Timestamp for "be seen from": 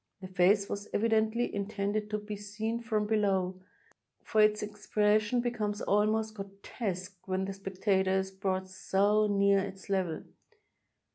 2.17-3.05